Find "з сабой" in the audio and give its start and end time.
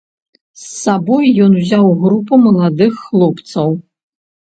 0.61-1.25